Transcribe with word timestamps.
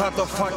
für 0.00 0.16
wenn's 0.16 0.38
hart 0.38 0.49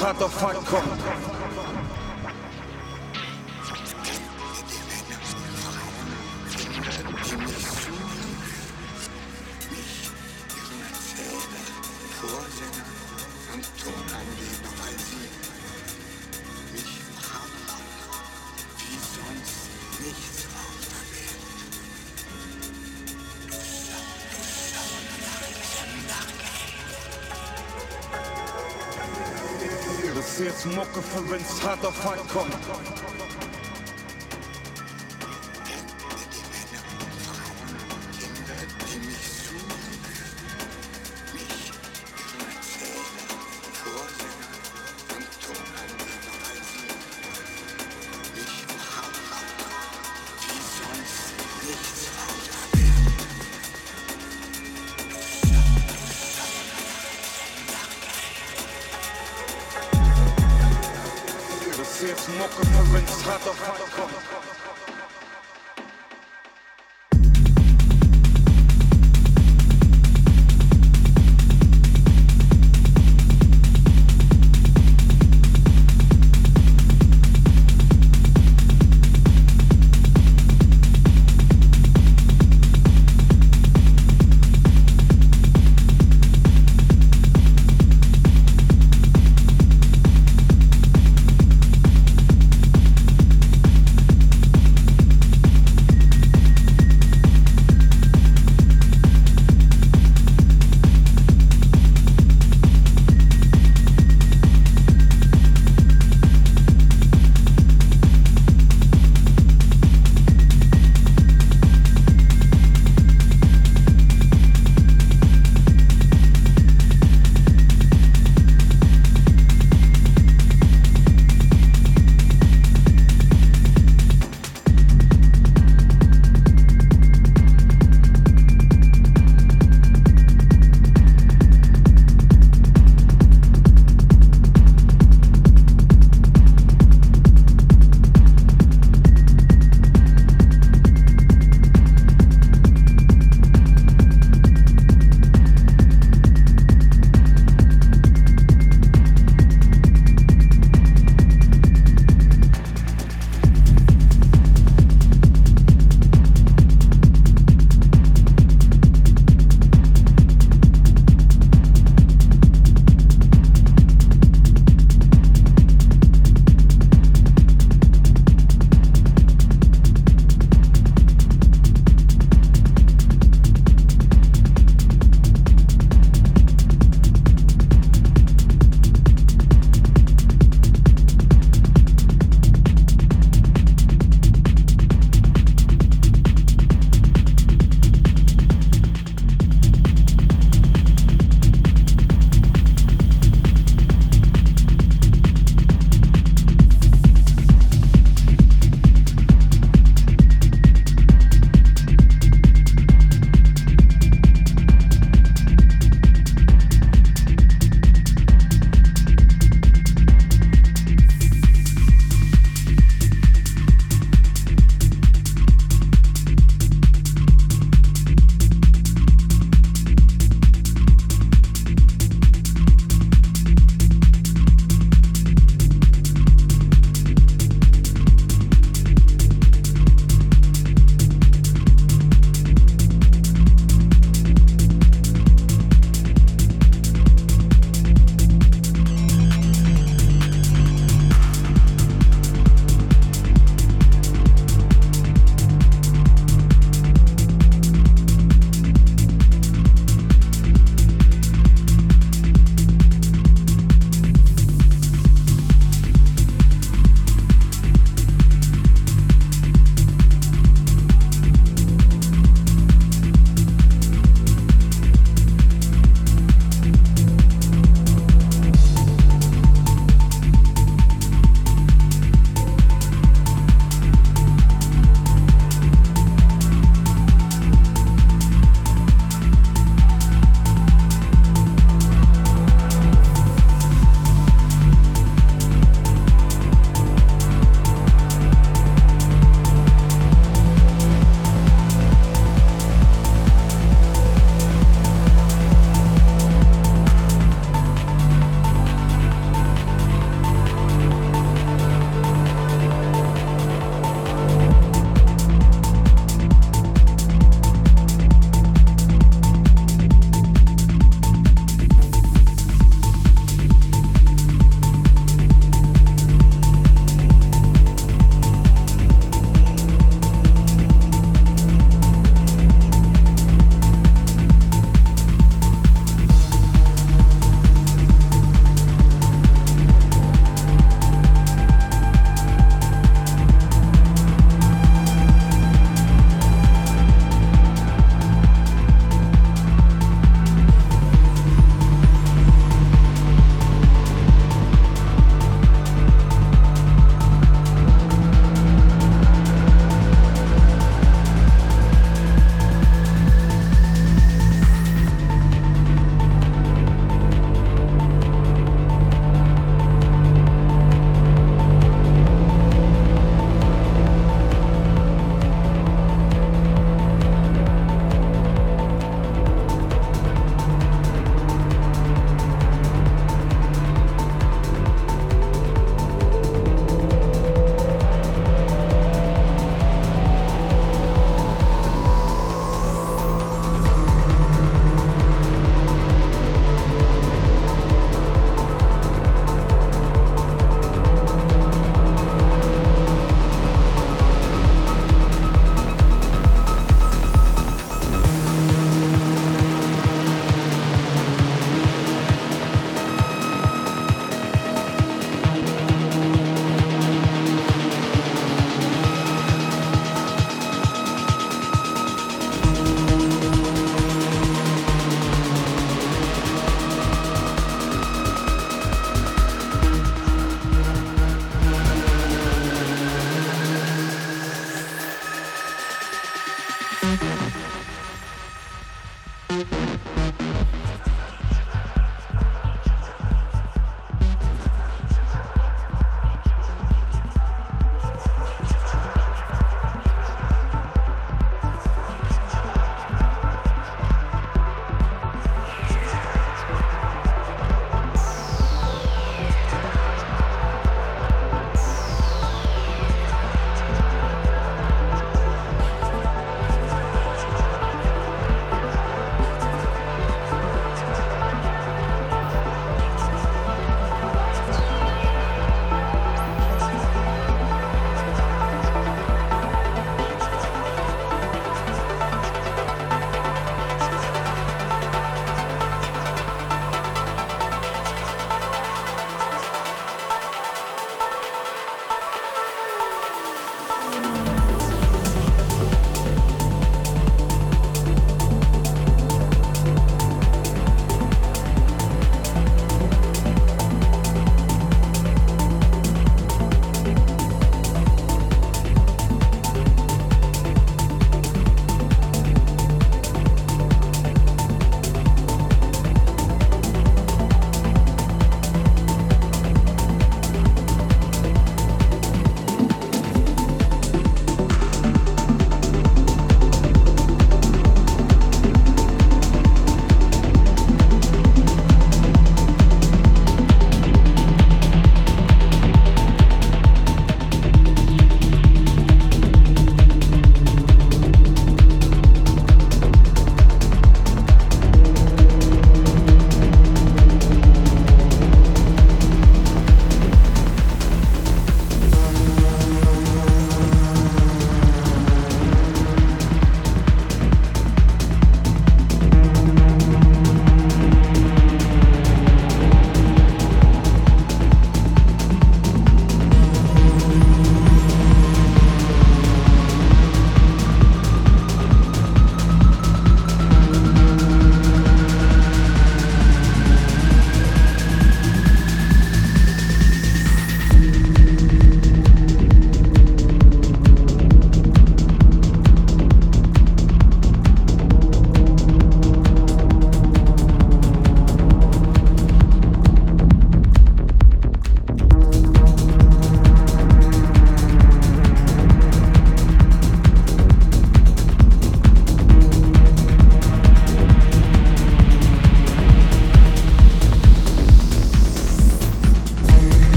für 0.00 0.06
wenn's 0.06 0.42
hart 0.42 0.56
auf 0.56 0.99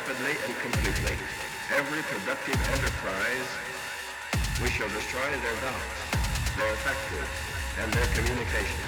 rapidly 0.00 0.32
and 0.46 0.54
completely 0.60 1.16
every 1.76 2.02
productive 2.08 2.56
enterprise. 2.72 3.48
We 4.62 4.70
shall 4.70 4.88
destroy 4.88 5.28
their 5.44 5.56
doubts, 5.60 6.00
their 6.56 6.74
factories, 6.84 7.36
and 7.80 7.92
their 7.92 8.08
communication. 8.16 8.80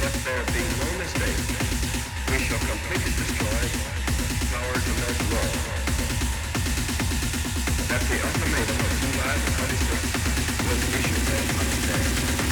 Let 0.00 0.12
there 0.24 0.44
be 0.56 0.64
no 0.80 0.88
mistake. 0.96 1.40
We 2.32 2.38
shall 2.40 2.62
completely 2.64 3.12
destroy 3.20 3.64
power 4.48 4.76
to 4.80 4.92
make 4.96 5.20
law. 5.28 5.50
That 7.88 8.02
the 8.08 8.16
ultimatum 8.24 8.78
of 8.80 8.92
July 9.00 9.34
the 9.44 9.50
26th 9.60 10.12
was 10.68 10.80
issued 10.96 11.28
at 11.36 11.44
Potsdam. 11.56 12.47